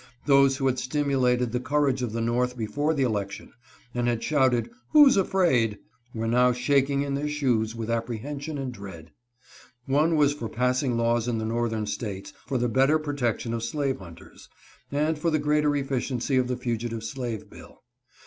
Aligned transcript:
Those 0.25 0.57
who 0.57 0.65
had 0.65 0.79
stimulated 0.79 1.51
the 1.51 1.59
cour 1.59 1.87
age 1.91 2.01
of 2.01 2.11
the 2.11 2.21
North 2.21 2.57
before 2.57 2.95
the 2.95 3.03
election, 3.03 3.53
and 3.93 4.07
had 4.07 4.23
shouted" 4.23 4.71
Who's 4.93 5.15
afraid?" 5.15 5.77
were 6.15 6.27
now 6.27 6.53
shaking 6.53 7.03
in 7.03 7.13
their 7.13 7.29
shoes 7.29 7.75
with 7.75 7.87
apprehension 7.91 8.57
and 8.57 8.71
dread. 8.73 9.11
One 9.85 10.15
was 10.15 10.33
for 10.33 10.49
passing 10.49 10.97
laws 10.97 11.27
in 11.27 11.37
the 11.37 11.45
northern 11.45 11.85
States 11.85 12.33
for 12.47 12.57
the 12.57 12.67
better 12.67 12.97
protection 12.97 13.53
of 13.53 13.61
slave 13.61 13.99
hunters, 13.99 14.49
and 14.91 15.19
for 15.19 15.29
the 15.29 15.37
greater 15.37 15.75
efficiency 15.75 16.35
of 16.35 16.47
the 16.47 16.57
fugitive 16.57 17.03
slave 17.03 17.47
bill. 17.47 17.83